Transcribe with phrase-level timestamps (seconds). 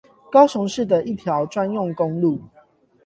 [0.31, 2.41] 高雄市的一條專用公路